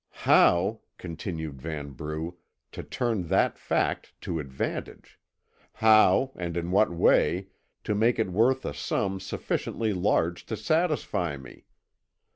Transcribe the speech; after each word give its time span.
"How," 0.25 0.79
continued 0.97 1.61
Vanbrugh, 1.61 2.33
"to 2.71 2.81
turn 2.81 3.27
that 3.27 3.59
fact 3.59 4.19
to 4.21 4.39
advantage? 4.39 5.19
How, 5.73 6.31
and 6.35 6.57
in 6.57 6.71
what 6.71 6.91
way, 6.91 7.49
to 7.83 7.93
make 7.93 8.17
it 8.17 8.31
worth 8.31 8.65
a 8.65 8.73
sum 8.73 9.19
sufficiently 9.19 9.93
large 9.93 10.43
to 10.47 10.57
satisfy 10.57 11.37
me? 11.37 11.65